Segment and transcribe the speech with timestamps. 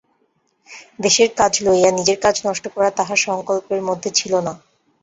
[0.99, 4.53] দেশের কাজ লইয়া নিজের কাজ নষ্ট করা তাহার সংকল্পের মধ্যে ছিল না।